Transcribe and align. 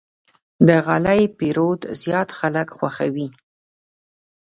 د 0.67 0.69
غالۍ 0.85 1.21
پېرود 1.37 1.81
زیات 2.01 2.29
خلک 2.39 2.67
خوښوي. 2.77 3.27